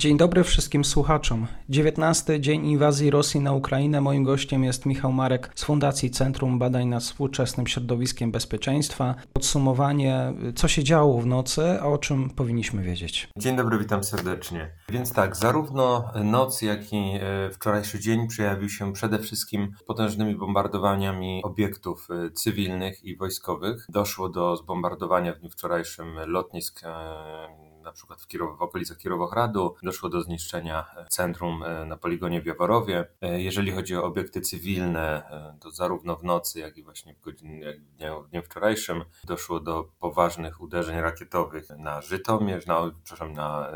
Dzień 0.00 0.16
dobry 0.16 0.44
wszystkim 0.44 0.84
słuchaczom. 0.84 1.46
19 1.68 2.40
dzień 2.40 2.66
inwazji 2.66 3.10
Rosji 3.10 3.40
na 3.40 3.52
Ukrainę. 3.52 4.00
Moim 4.00 4.24
gościem 4.24 4.64
jest 4.64 4.86
Michał 4.86 5.12
Marek 5.12 5.52
z 5.54 5.64
Fundacji 5.64 6.10
Centrum 6.10 6.58
Badań 6.58 6.88
nad 6.88 7.02
Współczesnym 7.02 7.66
Środowiskiem 7.66 8.32
Bezpieczeństwa. 8.32 9.14
Podsumowanie, 9.32 10.32
co 10.54 10.68
się 10.68 10.84
działo 10.84 11.20
w 11.20 11.26
nocy, 11.26 11.80
a 11.80 11.86
o 11.86 11.98
czym 11.98 12.30
powinniśmy 12.30 12.82
wiedzieć. 12.82 13.28
Dzień 13.36 13.56
dobry, 13.56 13.78
witam 13.78 14.04
serdecznie. 14.04 14.70
Więc 14.88 15.12
tak, 15.12 15.36
zarówno 15.36 16.12
noc, 16.24 16.62
jak 16.62 16.92
i 16.92 17.18
e, 17.20 17.50
wczorajszy 17.50 18.00
dzień 18.00 18.28
przejawił 18.28 18.68
się 18.68 18.92
przede 18.92 19.18
wszystkim 19.18 19.72
potężnymi 19.86 20.36
bombardowaniami 20.36 21.40
obiektów 21.44 22.08
e, 22.10 22.30
cywilnych 22.30 23.04
i 23.04 23.16
wojskowych. 23.16 23.86
Doszło 23.88 24.28
do 24.28 24.56
zbombardowania 24.56 25.32
w 25.32 25.38
dniu 25.38 25.50
wczorajszym 25.50 26.14
lotnisk 26.26 26.80
e, 26.84 27.69
na 27.82 27.92
przykład 27.92 28.22
w, 28.22 28.26
Kirow, 28.26 28.58
w 28.58 28.62
okolicach 28.62 28.96
Kirowohradu. 28.96 29.74
Doszło 29.82 30.08
do 30.08 30.22
zniszczenia 30.22 30.86
e, 30.96 31.06
centrum 31.08 31.62
e, 31.62 31.84
na 31.84 31.96
poligonie 31.96 32.42
w 32.42 32.46
Jaworowie. 32.46 33.06
E, 33.20 33.40
jeżeli 33.42 33.72
chodzi 33.72 33.96
o 33.96 34.04
obiekty 34.04 34.40
cywilne, 34.40 35.22
to 35.60 35.70
zarówno 35.70 36.16
w 36.16 36.24
nocy, 36.24 36.60
jak 36.60 36.76
i 36.78 36.82
właśnie 36.82 37.14
w, 37.14 37.20
godzin, 37.20 37.60
jak 37.60 37.80
w, 37.80 37.96
dniu, 37.96 38.22
w 38.22 38.28
dniu 38.28 38.42
wczorajszym 38.42 39.04
doszło 39.24 39.60
do 39.60 39.92
poważnych 39.98 40.60
uderzeń 40.60 41.00
rakietowych 41.00 41.68
na 41.78 42.00
Żytomierz, 42.00 42.66
na, 42.66 42.90
przepraszam, 43.04 43.32
na 43.32 43.70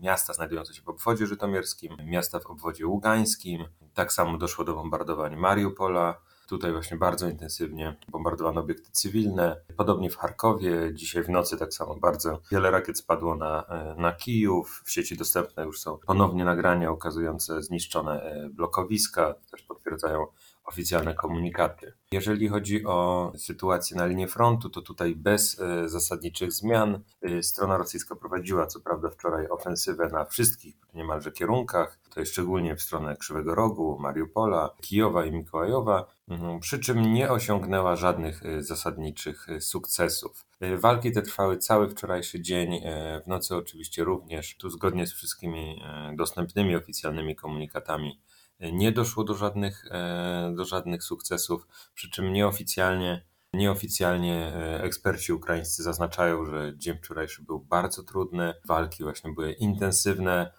miasta 0.00 0.32
znajdujące 0.32 0.74
się 0.74 0.82
w 0.82 0.88
obwodzie 0.88 1.26
żytomierskim, 1.26 1.96
miasta 2.04 2.40
w 2.40 2.46
obwodzie 2.46 2.86
ługańskim. 2.86 3.64
Tak 3.94 4.12
samo 4.12 4.38
doszło 4.38 4.64
do 4.64 4.74
bombardowań 4.74 5.36
Mariupola, 5.36 6.20
Tutaj 6.48 6.72
właśnie 6.72 6.96
bardzo 6.96 7.28
intensywnie 7.28 7.96
bombardowano 8.08 8.60
obiekty 8.60 8.90
cywilne. 8.92 9.56
Podobnie 9.76 10.10
w 10.10 10.16
Charkowie, 10.16 10.94
dzisiaj 10.94 11.22
w 11.22 11.28
nocy 11.28 11.58
tak 11.58 11.74
samo 11.74 11.96
bardzo 11.96 12.40
wiele 12.50 12.70
rakiet 12.70 12.98
spadło 12.98 13.36
na, 13.36 13.64
e, 13.66 13.94
na 13.98 14.12
Kijów. 14.12 14.82
W 14.84 14.90
sieci 14.90 15.16
dostępne 15.16 15.64
już 15.64 15.80
są 15.80 15.98
ponownie 16.06 16.44
nagrania 16.44 16.92
ukazujące 16.92 17.62
zniszczone 17.62 18.22
e, 18.22 18.48
blokowiska, 18.48 19.34
też 19.50 19.62
potwierdzają 19.62 20.26
oficjalne 20.64 21.14
komunikaty. 21.14 21.92
Jeżeli 22.12 22.48
chodzi 22.48 22.86
o 22.86 23.32
sytuację 23.36 23.96
na 23.96 24.06
linii 24.06 24.28
frontu, 24.28 24.70
to 24.70 24.82
tutaj 24.82 25.16
bez 25.16 25.60
e, 25.60 25.88
zasadniczych 25.88 26.52
zmian 26.52 27.02
strona 27.42 27.76
rosyjska 27.76 28.16
prowadziła 28.16 28.66
co 28.66 28.80
prawda 28.80 29.10
wczoraj 29.10 29.48
ofensywę 29.48 30.08
na 30.12 30.24
wszystkich 30.24 30.74
niemalże 30.94 31.32
kierunkach, 31.32 31.98
to 32.14 32.20
jest 32.20 32.32
szczególnie 32.32 32.76
w 32.76 32.82
stronę 32.82 33.16
Krzywego 33.16 33.54
Rogu, 33.54 33.98
Mariupola, 34.00 34.70
Kijowa 34.80 35.24
i 35.24 35.32
Mikołajowa, 35.32 36.17
przy 36.60 36.78
czym 36.78 37.12
nie 37.12 37.30
osiągnęła 37.30 37.96
żadnych 37.96 38.46
y, 38.46 38.62
zasadniczych 38.62 39.48
y, 39.48 39.60
sukcesów. 39.60 40.46
Y, 40.62 40.78
walki 40.78 41.12
te 41.12 41.22
trwały 41.22 41.58
cały 41.58 41.88
wczorajszy 41.90 42.40
dzień, 42.40 42.80
w 43.24 43.26
nocy 43.26 43.56
oczywiście 43.56 44.04
również. 44.04 44.56
Tu 44.56 44.70
zgodnie 44.70 45.06
z 45.06 45.12
wszystkimi 45.12 45.82
dostępnymi 46.16 46.76
oficjalnymi 46.76 47.36
komunikatami 47.36 48.20
nie 48.72 48.92
doszło 48.92 49.24
do 49.24 49.34
żadnych, 49.34 49.84
do 50.56 50.64
żadnych 50.64 51.02
sukcesów, 51.02 51.66
przy 51.94 52.10
czym 52.10 52.32
nieoficjalnie 52.32 53.28
Nieoficjalnie 53.52 54.52
eksperci 54.82 55.32
ukraińscy 55.32 55.82
zaznaczają, 55.82 56.44
że 56.44 56.72
dzień 56.76 56.96
wczorajszy 56.98 57.42
był 57.42 57.60
bardzo 57.60 58.02
trudny, 58.02 58.54
walki 58.64 59.02
właśnie 59.02 59.32
były 59.32 59.52
intensywne, 59.52 60.52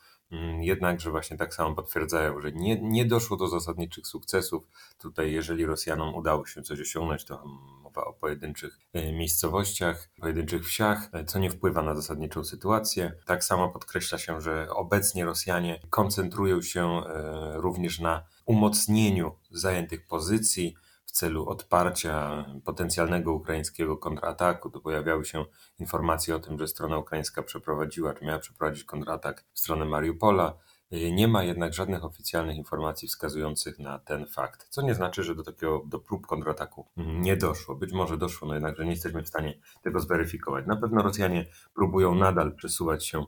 jednakże 0.59 1.11
właśnie 1.11 1.37
tak 1.37 1.53
samo 1.53 1.75
potwierdzają, 1.75 2.41
że 2.41 2.51
nie, 2.51 2.81
nie 2.81 3.05
doszło 3.05 3.37
do 3.37 3.47
zasadniczych 3.47 4.07
sukcesów. 4.07 4.63
Tutaj, 4.97 5.31
jeżeli 5.31 5.65
Rosjanom 5.65 6.15
udało 6.15 6.45
się 6.45 6.61
coś 6.61 6.81
osiągnąć, 6.81 7.25
to 7.25 7.45
mowa 7.83 8.05
o 8.05 8.13
pojedynczych 8.13 8.79
e, 8.93 9.11
miejscowościach, 9.11 10.09
pojedynczych 10.21 10.65
wsiach, 10.65 11.09
e, 11.13 11.25
co 11.25 11.39
nie 11.39 11.49
wpływa 11.49 11.81
na 11.81 11.95
zasadniczą 11.95 12.43
sytuację. 12.43 13.13
Tak 13.25 13.43
samo 13.43 13.69
podkreśla 13.69 14.17
się, 14.17 14.41
że 14.41 14.67
obecnie 14.69 15.25
Rosjanie 15.25 15.79
koncentrują 15.89 16.61
się 16.61 16.85
e, 16.87 17.53
również 17.55 17.99
na 17.99 18.23
umocnieniu 18.45 19.35
zajętych 19.51 20.07
pozycji, 20.07 20.75
w 21.09 21.11
celu 21.11 21.49
odparcia 21.49 22.45
potencjalnego 22.65 23.33
ukraińskiego 23.33 23.97
kontrataku. 23.97 24.69
To 24.69 24.79
pojawiały 24.79 25.25
się 25.25 25.45
informacje 25.79 26.35
o 26.35 26.39
tym, 26.39 26.59
że 26.59 26.67
strona 26.67 26.97
ukraińska 26.97 27.43
przeprowadziła, 27.43 28.13
czy 28.13 28.25
miała 28.25 28.39
przeprowadzić 28.39 28.83
kontratak 28.83 29.45
w 29.53 29.59
stronę 29.59 29.85
Mariupola. 29.85 30.57
Nie 30.91 31.27
ma 31.27 31.43
jednak 31.43 31.73
żadnych 31.73 32.05
oficjalnych 32.05 32.57
informacji 32.57 33.07
wskazujących 33.07 33.79
na 33.79 33.99
ten 33.99 34.25
fakt, 34.25 34.67
co 34.69 34.81
nie 34.81 34.95
znaczy, 34.95 35.23
że 35.23 35.35
do 35.35 35.43
takiego 35.43 35.83
do 35.85 35.99
prób 35.99 36.27
kontrataku 36.27 36.87
nie 36.97 37.37
doszło. 37.37 37.75
Być 37.75 37.93
może 37.93 38.17
doszło, 38.17 38.47
no 38.47 38.53
jednakże 38.53 38.85
nie 38.85 38.91
jesteśmy 38.91 39.23
w 39.23 39.27
stanie 39.27 39.59
tego 39.81 39.99
zweryfikować. 39.99 40.65
Na 40.67 40.75
pewno 40.75 41.01
Rosjanie 41.01 41.45
próbują 41.73 42.15
nadal 42.15 42.55
przesuwać 42.55 43.05
się 43.05 43.25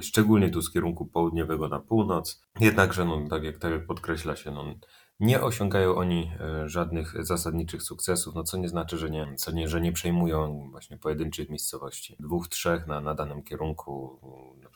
szczególnie 0.00 0.50
tu 0.50 0.62
z 0.62 0.72
kierunku 0.72 1.06
południowego 1.06 1.68
na 1.68 1.80
północ. 1.80 2.42
Jednakże, 2.60 3.04
no, 3.04 3.28
tak, 3.30 3.44
jak, 3.44 3.58
tak 3.58 3.72
jak 3.72 3.86
podkreśla 3.86 4.36
się, 4.36 4.50
no, 4.50 4.74
nie 5.20 5.40
osiągają 5.40 5.94
oni 5.94 6.30
e, 6.40 6.68
żadnych 6.68 7.24
zasadniczych 7.24 7.82
sukcesów, 7.82 8.34
no 8.34 8.44
co 8.44 8.56
nie 8.56 8.68
znaczy, 8.68 8.98
że 8.98 9.10
nie, 9.10 9.34
co 9.36 9.52
nie, 9.52 9.68
że 9.68 9.80
nie 9.80 9.92
przejmują 9.92 10.68
właśnie 10.70 10.98
pojedynczych 10.98 11.48
miejscowości, 11.48 12.16
dwóch, 12.20 12.48
trzech 12.48 12.86
na, 12.86 13.00
na 13.00 13.14
danym 13.14 13.42
kierunku, 13.42 14.20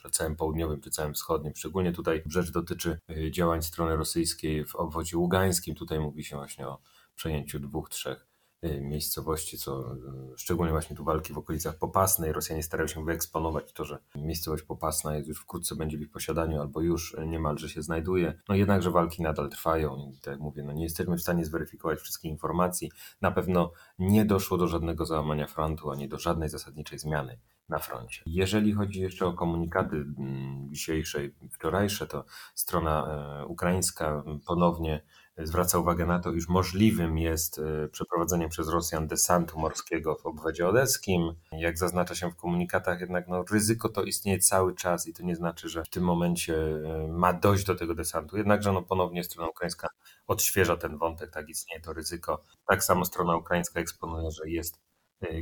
na 0.03 0.09
całym 0.09 0.35
południowym 0.35 0.81
czy 0.81 0.91
całym 0.91 1.13
wschodnim. 1.13 1.53
Szczególnie 1.55 1.91
tutaj 1.91 2.23
rzecz 2.25 2.51
dotyczy 2.51 2.99
e, 3.09 3.31
działań 3.31 3.61
strony 3.61 3.95
rosyjskiej 3.95 4.65
w 4.65 4.75
obwodzie 4.75 5.17
ługańskim. 5.17 5.75
Tutaj 5.75 5.99
mówi 5.99 6.23
się 6.23 6.35
właśnie 6.35 6.67
o 6.67 6.81
przejęciu 7.15 7.59
dwóch, 7.59 7.89
trzech 7.89 8.28
miejscowości, 8.63 9.57
co 9.57 9.93
y, 9.93 10.37
szczególnie 10.37 10.71
właśnie 10.71 10.95
tu 10.95 11.03
walki 11.03 11.33
w 11.33 11.37
okolicach 11.37 11.77
Popasnej. 11.77 12.33
Rosjanie 12.33 12.63
starają 12.63 12.87
się 12.87 13.05
wyeksponować 13.05 13.73
to, 13.73 13.85
że 13.85 13.99
miejscowość 14.15 14.63
Popasna 14.63 15.15
jest 15.15 15.27
już 15.27 15.39
wkrótce 15.39 15.75
będzie 15.75 15.97
w 15.97 16.01
ich 16.01 16.11
posiadaniu 16.11 16.61
albo 16.61 16.81
już 16.81 17.15
niemalże 17.27 17.69
się 17.69 17.81
znajduje. 17.81 18.41
No 18.49 18.55
jednakże 18.55 18.91
walki 18.91 19.21
nadal 19.21 19.49
trwają 19.49 20.11
i 20.13 20.19
tak 20.19 20.31
jak 20.31 20.39
mówię, 20.39 20.63
no 20.63 20.73
nie 20.73 20.83
jesteśmy 20.83 21.17
w 21.17 21.21
stanie 21.21 21.45
zweryfikować 21.45 21.99
wszystkich 21.99 22.31
informacji. 22.31 22.91
Na 23.21 23.31
pewno 23.31 23.71
nie 23.99 24.25
doszło 24.25 24.57
do 24.57 24.67
żadnego 24.67 25.05
załamania 25.05 25.47
frontu, 25.47 25.91
ani 25.91 26.09
do 26.09 26.19
żadnej 26.19 26.49
zasadniczej 26.49 26.99
zmiany 26.99 27.39
na 27.69 27.79
froncie. 27.79 28.21
Jeżeli 28.25 28.73
chodzi 28.73 29.01
jeszcze 29.01 29.25
o 29.25 29.33
komunikaty 29.33 29.95
mm, 29.95 30.67
dzisiejsze, 30.71 31.19
wczorajsze, 31.51 32.07
to 32.07 32.25
strona 32.55 33.07
ukraińska 33.47 34.23
ponownie 34.47 35.03
zwraca 35.43 35.79
uwagę 35.79 36.05
na 36.05 36.19
to, 36.19 36.31
iż 36.31 36.47
możliwym 36.47 37.17
jest 37.17 37.59
e, 37.59 37.87
przeprowadzenie 37.87 38.49
przez 38.49 38.69
Rosjan 38.69 39.07
desantu 39.07 39.59
morskiego 39.59 40.15
w 40.15 40.25
obwodzie 40.25 40.67
odeskim. 40.67 41.33
Jak 41.51 41.77
zaznacza 41.77 42.15
się 42.15 42.31
w 42.31 42.35
komunikatach, 42.35 42.99
jednak 42.99 43.27
no, 43.27 43.43
ryzyko 43.51 43.89
to 43.89 44.03
istnieje 44.03 44.39
cały 44.39 44.75
czas 44.75 45.07
i 45.07 45.13
to 45.13 45.23
nie 45.23 45.35
znaczy, 45.35 45.69
że 45.69 45.83
w 45.83 45.89
tym 45.89 46.03
momencie 46.03 46.55
e, 46.55 47.07
ma 47.07 47.33
dojść 47.33 47.65
do 47.65 47.75
tego 47.75 47.95
desantu. 47.95 48.37
Jednakże 48.37 48.71
no, 48.71 48.81
ponownie 48.81 49.23
strona 49.23 49.49
ukraińska 49.49 49.87
odświeża 50.27 50.77
ten 50.77 50.97
wątek, 50.97 51.31
tak 51.31 51.49
istnieje 51.49 51.81
to 51.81 51.93
ryzyko. 51.93 52.43
Tak 52.67 52.83
samo 52.83 53.05
strona 53.05 53.35
ukraińska 53.35 53.79
eksponuje, 53.79 54.31
że 54.31 54.49
jest 54.49 54.88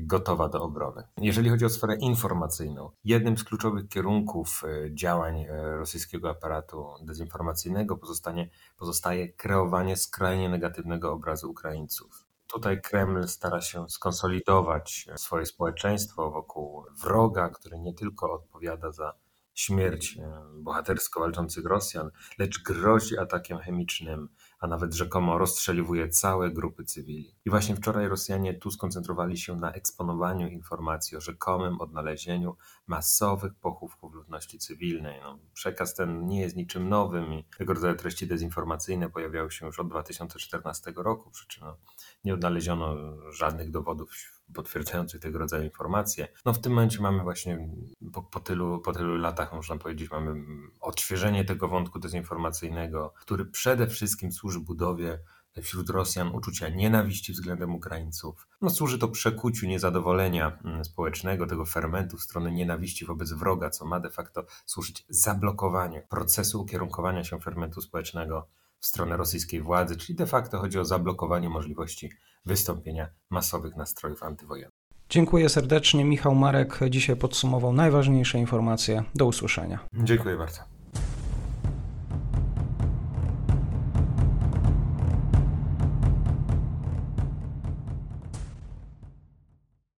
gotowa 0.01 0.49
do 0.49 0.63
obrony. 0.63 1.03
Jeżeli 1.17 1.49
chodzi 1.49 1.65
o 1.65 1.69
sferę 1.69 1.95
informacyjną, 1.95 2.89
jednym 3.03 3.37
z 3.37 3.43
kluczowych 3.43 3.87
kierunków 3.89 4.63
y, 4.63 4.91
działań 4.93 5.41
y, 5.41 5.47
rosyjskiego 5.77 6.29
aparatu 6.29 6.85
dezinformacyjnego 7.01 7.97
pozostanie, 7.97 8.49
pozostaje 8.77 9.33
kreowanie 9.33 9.97
skrajnie 9.97 10.49
negatywnego 10.49 11.13
obrazu 11.13 11.51
Ukraińców. 11.51 12.27
Tutaj 12.47 12.81
Kreml 12.81 13.27
stara 13.27 13.61
się 13.61 13.89
skonsolidować 13.89 15.07
swoje 15.15 15.45
społeczeństwo 15.45 16.31
wokół 16.31 16.83
wroga, 17.03 17.49
który 17.49 17.79
nie 17.79 17.93
tylko 17.93 18.33
odpowiada 18.33 18.91
za 18.91 19.13
śmierć 19.57 20.17
bohatersko 20.53 21.19
walczących 21.19 21.65
Rosjan, 21.65 22.11
lecz 22.37 22.63
grozi 22.63 23.17
atakiem 23.17 23.57
chemicznym, 23.57 24.29
a 24.59 24.67
nawet 24.67 24.93
rzekomo 24.93 25.37
rozstrzeliwuje 25.37 26.09
całe 26.09 26.51
grupy 26.51 26.83
cywili. 26.83 27.35
I 27.45 27.49
właśnie 27.49 27.75
wczoraj 27.75 28.07
Rosjanie 28.07 28.53
tu 28.53 28.71
skoncentrowali 28.71 29.37
się 29.37 29.55
na 29.55 29.73
eksponowaniu 29.73 30.47
informacji 30.47 31.17
o 31.17 31.21
rzekomym 31.21 31.81
odnalezieniu 31.81 32.57
masowych 32.87 33.55
pochówków 33.55 34.13
ludności 34.13 34.59
cywilnej. 34.59 35.21
No, 35.21 35.39
przekaz 35.53 35.95
ten 35.95 36.27
nie 36.27 36.41
jest 36.41 36.55
niczym 36.55 36.89
nowym 36.89 37.33
i 37.33 37.45
tego 37.57 37.73
rodzaju 37.73 37.95
treści 37.95 38.27
dezinformacyjne 38.27 39.09
pojawiały 39.09 39.51
się 39.51 39.65
już 39.65 39.79
od 39.79 39.89
2014 39.89 40.93
roku, 40.95 41.31
przy 41.31 41.47
czym 41.47 41.63
no, 41.63 41.77
nie 42.23 42.33
odnaleziono 42.33 42.95
żadnych 43.31 43.71
dowodów 43.71 44.36
potwierdzających 44.53 45.21
tego 45.21 45.39
rodzaju 45.39 45.63
informacje. 45.63 46.27
No 46.45 46.53
w 46.53 46.61
tym 46.61 46.73
momencie 46.73 47.01
mamy 47.01 47.23
właśnie 47.23 47.69
po, 48.13 48.23
po, 48.23 48.39
tylu, 48.39 48.79
po 48.79 48.93
tylu 48.93 49.17
latach, 49.17 49.53
można 49.53 49.77
powiedzieć, 49.77 50.11
mamy 50.11 50.43
odświeżenie 50.81 51.45
tego 51.45 51.67
wątku 51.67 51.99
dezinformacyjnego, 51.99 53.13
który 53.21 53.45
przede 53.45 53.87
wszystkim 53.87 54.31
służy 54.31 54.59
budowie 54.59 55.19
wśród 55.61 55.89
Rosjan 55.89 56.35
uczucia 56.35 56.69
nienawiści 56.69 57.33
względem 57.33 57.75
Ukraińców. 57.75 58.47
No, 58.61 58.69
służy 58.69 58.99
to 58.99 59.07
przekuciu 59.07 59.67
niezadowolenia 59.67 60.59
mm, 60.63 60.85
społecznego, 60.85 61.47
tego 61.47 61.65
fermentu 61.65 62.17
w 62.17 62.23
stronę 62.23 62.51
nienawiści 62.51 63.05
wobec 63.05 63.31
wroga, 63.33 63.69
co 63.69 63.85
ma 63.85 63.99
de 63.99 64.09
facto 64.09 64.45
służyć 64.65 65.05
zablokowaniu 65.09 66.01
procesu 66.09 66.61
ukierunkowania 66.61 67.23
się 67.23 67.39
fermentu 67.39 67.81
społecznego 67.81 68.47
w 68.79 68.85
stronę 68.85 69.17
rosyjskiej 69.17 69.61
władzy, 69.61 69.97
czyli 69.97 70.15
de 70.15 70.25
facto 70.25 70.59
chodzi 70.59 70.79
o 70.79 70.85
zablokowanie 70.85 71.49
możliwości 71.49 72.11
wystąpienia 72.45 73.09
masowych 73.29 73.75
nastrojów 73.75 74.23
antywojennych. 74.23 74.77
Dziękuję 75.09 75.49
serdecznie. 75.49 76.05
Michał 76.05 76.35
Marek 76.35 76.79
dzisiaj 76.89 77.15
podsumował 77.15 77.73
najważniejsze 77.73 78.39
informacje. 78.39 79.03
Do 79.15 79.25
usłyszenia. 79.25 79.79
Dziękuję 79.93 80.37
bardzo. 80.37 80.76